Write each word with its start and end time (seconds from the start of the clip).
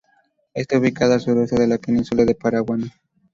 Está 0.55 0.79
ubicada 0.79 1.13
al 1.13 1.21
suroeste 1.21 1.57
de 1.61 1.67
la 1.67 1.77
península 1.77 2.25
de 2.25 2.33
Paraguaná. 2.33 2.87